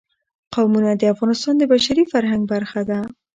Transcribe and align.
قومونه 0.53 0.91
د 0.95 1.03
افغانستان 1.13 1.53
د 1.57 1.63
بشري 1.73 2.03
فرهنګ 2.11 2.41
برخه 2.53 2.81
ده. 2.89 2.99